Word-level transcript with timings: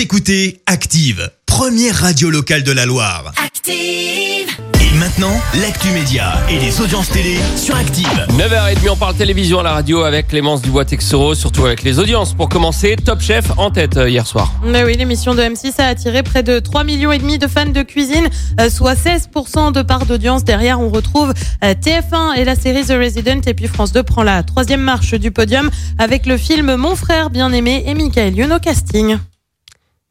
Vous 0.00 0.04
écoutez 0.04 0.62
Active, 0.64 1.30
première 1.44 1.94
radio 1.94 2.30
locale 2.30 2.62
de 2.62 2.72
la 2.72 2.86
Loire. 2.86 3.34
Active. 3.36 4.48
Et 4.80 4.98
maintenant, 4.98 5.38
l'actu 5.60 5.88
média 5.88 6.40
et 6.48 6.58
les 6.58 6.80
audiences 6.80 7.10
télé 7.10 7.36
sur 7.54 7.76
Active. 7.76 8.08
9h30, 8.30 8.88
on 8.88 8.96
parle 8.96 9.14
télévision 9.14 9.58
à 9.58 9.62
la 9.62 9.72
radio 9.72 10.04
avec 10.04 10.28
Clémence 10.28 10.62
Dubois-Texoro, 10.62 11.34
surtout 11.34 11.66
avec 11.66 11.82
les 11.82 11.98
audiences. 11.98 12.32
Pour 12.32 12.48
commencer, 12.48 12.96
Top 12.96 13.20
Chef 13.20 13.44
en 13.58 13.70
tête 13.70 13.98
euh, 13.98 14.08
hier 14.08 14.26
soir. 14.26 14.50
Mais 14.64 14.84
oui, 14.84 14.96
l'émission 14.96 15.34
de 15.34 15.42
M6 15.42 15.78
a 15.82 15.88
attiré 15.88 16.22
près 16.22 16.42
de 16.42 16.60
3 16.60 16.82
millions 16.84 17.12
et 17.12 17.18
demi 17.18 17.36
de 17.36 17.46
fans 17.46 17.66
de 17.66 17.82
cuisine, 17.82 18.30
euh, 18.58 18.70
soit 18.70 18.94
16% 18.94 19.72
de 19.72 19.82
part 19.82 20.06
d'audience. 20.06 20.44
Derrière, 20.44 20.80
on 20.80 20.88
retrouve 20.88 21.34
euh, 21.62 21.74
TF1 21.74 22.38
et 22.38 22.44
la 22.46 22.54
série 22.54 22.86
The 22.86 22.92
Resident. 22.98 23.42
Et 23.46 23.52
puis 23.52 23.66
France 23.66 23.92
2 23.92 24.02
prend 24.02 24.22
la 24.22 24.44
troisième 24.44 24.80
marche 24.80 25.12
du 25.12 25.30
podium 25.30 25.68
avec 25.98 26.24
le 26.24 26.38
film 26.38 26.76
Mon 26.76 26.96
frère 26.96 27.28
bien-aimé 27.28 27.84
et 27.86 27.92
Michael 27.92 28.34
Youn 28.34 28.50
au 28.54 28.58
casting. 28.58 29.18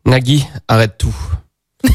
Nagui 0.09 0.43
arrête 0.67 0.97
tout. 0.97 1.15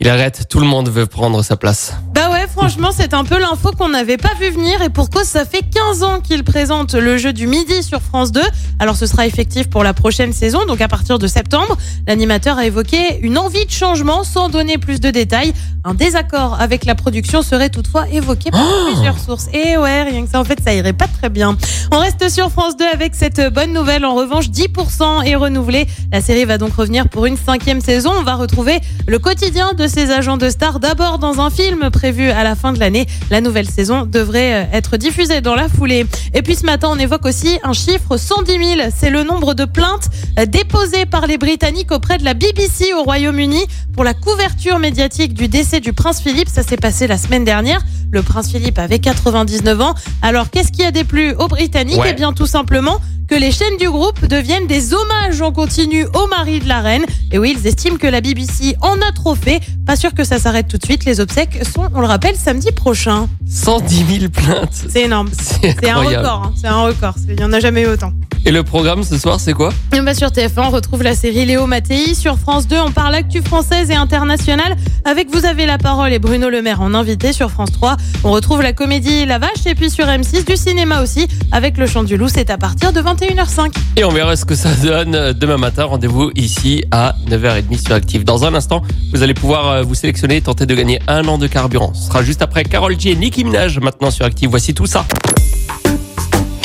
Il 0.00 0.08
arrête, 0.08 0.48
tout 0.48 0.58
le 0.58 0.66
monde 0.66 0.88
veut 0.88 1.06
prendre 1.06 1.40
sa 1.44 1.56
place. 1.56 1.94
Bah 2.12 2.28
ouais, 2.30 2.33
franchement, 2.64 2.92
c'est 2.96 3.12
un 3.12 3.24
peu 3.24 3.38
l'info 3.38 3.72
qu'on 3.76 3.90
n'avait 3.90 4.16
pas 4.16 4.32
vu 4.40 4.48
venir 4.48 4.80
et 4.80 4.88
pour 4.88 5.10
cause, 5.10 5.24
ça 5.24 5.44
fait 5.44 5.60
15 5.60 6.02
ans 6.02 6.20
qu'il 6.20 6.44
présente 6.44 6.94
le 6.94 7.18
jeu 7.18 7.34
du 7.34 7.46
midi 7.46 7.82
sur 7.82 8.00
France 8.00 8.32
2. 8.32 8.40
Alors 8.78 8.96
ce 8.96 9.04
sera 9.04 9.26
effectif 9.26 9.68
pour 9.68 9.84
la 9.84 9.92
prochaine 9.92 10.32
saison, 10.32 10.64
donc 10.64 10.80
à 10.80 10.88
partir 10.88 11.18
de 11.18 11.26
septembre. 11.26 11.76
L'animateur 12.06 12.56
a 12.56 12.64
évoqué 12.64 13.18
une 13.20 13.36
envie 13.36 13.66
de 13.66 13.70
changement 13.70 14.24
sans 14.24 14.48
donner 14.48 14.78
plus 14.78 14.98
de 14.98 15.10
détails. 15.10 15.52
Un 15.84 15.92
désaccord 15.92 16.58
avec 16.58 16.86
la 16.86 16.94
production 16.94 17.42
serait 17.42 17.68
toutefois 17.68 18.08
évoqué 18.08 18.50
par 18.50 18.64
plusieurs 18.86 19.18
sources. 19.18 19.48
Et 19.52 19.76
ouais, 19.76 20.04
rien 20.04 20.24
que 20.24 20.30
ça, 20.30 20.40
en 20.40 20.44
fait, 20.44 20.58
ça 20.64 20.72
irait 20.72 20.94
pas 20.94 21.06
très 21.06 21.28
bien. 21.28 21.58
On 21.92 21.98
reste 21.98 22.30
sur 22.30 22.50
France 22.50 22.78
2 22.78 22.86
avec 22.86 23.14
cette 23.14 23.52
bonne 23.52 23.74
nouvelle. 23.74 24.06
En 24.06 24.14
revanche, 24.14 24.48
10% 24.48 25.26
est 25.26 25.34
renouvelé. 25.34 25.86
La 26.10 26.22
série 26.22 26.46
va 26.46 26.56
donc 26.56 26.74
revenir 26.74 27.10
pour 27.10 27.26
une 27.26 27.36
cinquième 27.36 27.82
saison. 27.82 28.12
On 28.18 28.22
va 28.22 28.36
retrouver 28.36 28.80
le 29.06 29.18
quotidien 29.18 29.74
de 29.74 29.86
ces 29.86 30.10
agents 30.10 30.38
de 30.38 30.48
stars 30.48 30.80
d'abord 30.80 31.18
dans 31.18 31.42
un 31.42 31.50
film 31.50 31.90
prévu 31.90 32.30
à 32.30 32.42
la 32.42 32.53
fin 32.54 32.72
de 32.72 32.80
l'année. 32.80 33.06
La 33.30 33.40
nouvelle 33.40 33.68
saison 33.68 34.06
devrait 34.06 34.64
euh, 34.64 34.76
être 34.76 34.96
diffusée 34.96 35.40
dans 35.40 35.54
la 35.54 35.68
foulée. 35.68 36.06
Et 36.34 36.42
puis 36.42 36.54
ce 36.54 36.64
matin, 36.64 36.88
on 36.90 36.98
évoque 36.98 37.26
aussi 37.26 37.58
un 37.62 37.72
chiffre 37.72 38.16
110 38.16 38.76
000. 38.76 38.88
C'est 38.94 39.10
le 39.10 39.22
nombre 39.22 39.54
de 39.54 39.64
plaintes 39.64 40.08
euh, 40.38 40.46
déposées 40.46 41.06
par 41.06 41.26
les 41.26 41.38
Britanniques 41.38 41.92
auprès 41.92 42.18
de 42.18 42.24
la 42.24 42.34
BBC 42.34 42.92
au 42.94 43.02
Royaume-Uni 43.02 43.64
pour 43.92 44.04
la 44.04 44.14
couverture 44.14 44.78
médiatique 44.78 45.34
du 45.34 45.48
décès 45.48 45.80
du 45.80 45.92
prince 45.92 46.20
Philippe. 46.20 46.48
Ça 46.48 46.62
s'est 46.62 46.76
passé 46.76 47.06
la 47.06 47.18
semaine 47.18 47.44
dernière. 47.44 47.80
Le 48.10 48.22
prince 48.22 48.50
Philippe 48.50 48.78
avait 48.78 48.98
99 48.98 49.80
ans. 49.80 49.94
Alors 50.22 50.50
qu'est-ce 50.50 50.72
qui 50.72 50.84
a 50.84 50.90
déplu 50.90 51.34
aux 51.34 51.48
Britanniques? 51.48 52.00
Ouais. 52.00 52.10
Eh 52.10 52.14
bien 52.14 52.32
tout 52.32 52.46
simplement 52.46 53.00
que 53.28 53.34
les 53.34 53.50
chaînes 53.50 53.76
du 53.80 53.88
groupe 53.88 54.26
deviennent 54.26 54.66
des 54.66 54.92
hommages 54.94 55.40
en 55.40 55.52
continu 55.52 56.04
au 56.14 56.26
mari 56.28 56.60
de 56.60 56.68
la 56.68 56.80
reine. 56.80 57.04
Et 57.32 57.38
oui, 57.38 57.56
ils 57.58 57.66
estiment 57.66 57.96
que 57.96 58.06
la 58.06 58.20
BBC 58.20 58.76
en 58.80 58.94
a 58.96 59.12
trop 59.14 59.34
fait. 59.34 59.60
Pas 59.86 59.96
sûr 59.96 60.14
que 60.14 60.24
ça 60.24 60.38
s'arrête 60.38 60.68
tout 60.68 60.78
de 60.78 60.84
suite. 60.84 61.04
Les 61.04 61.20
obsèques 61.20 61.60
sont, 61.74 61.88
on 61.94 62.00
le 62.00 62.06
rappelle, 62.06 62.36
samedi 62.36 62.70
prochain. 62.72 63.28
110 63.48 64.18
000 64.20 64.30
plaintes. 64.30 64.84
C'est 64.88 65.02
énorme. 65.02 65.30
C'est 65.32 65.88
un 65.90 65.96
record. 65.96 66.42
hein. 66.46 66.52
C'est 66.60 66.66
un 66.68 66.82
record. 66.82 67.14
Il 67.28 67.36
n'y 67.36 67.44
en 67.44 67.52
a 67.52 67.60
jamais 67.60 67.82
eu 67.82 67.86
autant. 67.86 68.12
Et 68.46 68.50
le 68.50 68.62
programme 68.62 69.02
ce 69.04 69.16
soir, 69.16 69.40
c'est 69.40 69.54
quoi? 69.54 69.72
Et 69.94 70.00
bah 70.02 70.12
sur 70.12 70.28
TF1, 70.28 70.66
on 70.66 70.70
retrouve 70.70 71.02
la 71.02 71.14
série 71.14 71.46
Léo 71.46 71.66
Mattei. 71.66 72.14
Sur 72.14 72.38
France 72.38 72.66
2, 72.68 72.76
on 72.78 72.90
parle 72.90 73.14
actu 73.14 73.40
française 73.40 73.90
et 73.90 73.94
internationale 73.94 74.76
avec 75.06 75.34
Vous 75.34 75.46
avez 75.46 75.64
la 75.64 75.78
parole 75.78 76.12
et 76.12 76.18
Bruno 76.18 76.50
Le 76.50 76.60
Maire 76.60 76.82
en 76.82 76.92
invité. 76.92 77.32
Sur 77.32 77.50
France 77.50 77.72
3, 77.72 77.96
on 78.22 78.30
retrouve 78.32 78.60
la 78.60 78.74
comédie 78.74 79.24
La 79.24 79.38
Vache. 79.38 79.64
Et 79.64 79.74
puis 79.74 79.88
sur 79.88 80.04
M6, 80.06 80.44
du 80.44 80.58
cinéma 80.58 81.00
aussi 81.02 81.26
avec 81.52 81.78
Le 81.78 81.86
Chant 81.86 82.02
du 82.02 82.18
Loup. 82.18 82.28
C'est 82.28 82.50
à 82.50 82.58
partir 82.58 82.92
de 82.92 83.00
21h05. 83.14 83.72
Et 83.96 84.04
on 84.04 84.10
verra 84.10 84.36
ce 84.36 84.44
que 84.44 84.54
ça 84.54 84.70
donne 84.74 85.14
euh, 85.14 85.32
demain 85.32 85.56
matin. 85.56 85.84
Rendez-vous 85.84 86.30
ici 86.34 86.84
à 86.90 87.14
9h30 87.28 87.84
sur 87.84 87.94
Active. 87.94 88.24
Dans 88.24 88.44
un 88.44 88.54
instant, 88.54 88.82
vous 89.12 89.22
allez 89.22 89.34
pouvoir 89.34 89.68
euh, 89.68 89.82
vous 89.82 89.94
sélectionner 89.94 90.36
et 90.36 90.40
tenter 90.40 90.66
de 90.66 90.74
gagner 90.74 91.00
un 91.06 91.26
an 91.28 91.38
de 91.38 91.46
carburant. 91.46 91.92
Ce 91.94 92.08
sera 92.08 92.22
juste 92.22 92.42
après 92.42 92.64
Carole 92.64 92.98
G 92.98 93.10
et 93.10 93.16
Nicki 93.16 93.44
Minaj 93.44 93.78
maintenant 93.78 94.10
sur 94.10 94.24
Active. 94.24 94.50
Voici 94.50 94.74
tout 94.74 94.86
ça. 94.86 95.06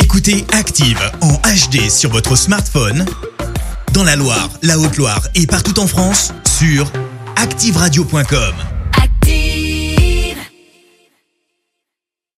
Écoutez 0.02 0.46
Active 0.54 1.00
en 1.22 1.34
HD 1.34 1.90
sur 1.90 2.10
votre 2.10 2.36
smartphone, 2.36 3.06
dans 3.94 4.04
la 4.04 4.16
Loire, 4.16 4.50
la 4.64 4.80
Haute-Loire 4.80 5.22
et 5.36 5.46
partout 5.46 5.80
en 5.80 5.88
France, 5.88 6.34
sur 6.48 6.92
activeradio.com. 7.36 8.69